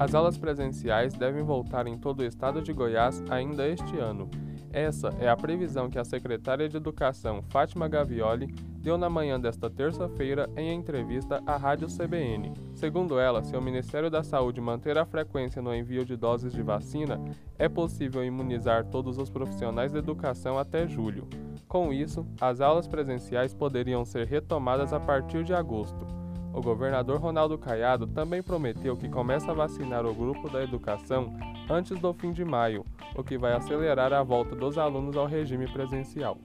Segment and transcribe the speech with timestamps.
[0.00, 4.30] As aulas presenciais devem voltar em todo o estado de Goiás ainda este ano.
[4.72, 8.46] Essa é a previsão que a secretária de Educação, Fátima Gavioli,
[8.78, 12.54] deu na manhã desta terça-feira em entrevista à Rádio CBN.
[12.74, 16.62] Segundo ela, se o Ministério da Saúde manter a frequência no envio de doses de
[16.62, 17.20] vacina,
[17.58, 21.28] é possível imunizar todos os profissionais da educação até julho.
[21.68, 26.19] Com isso, as aulas presenciais poderiam ser retomadas a partir de agosto.
[26.52, 31.32] O governador Ronaldo Caiado também prometeu que começa a vacinar o grupo da educação
[31.68, 32.84] antes do fim de maio,
[33.14, 36.38] o que vai acelerar a volta dos alunos ao regime presencial.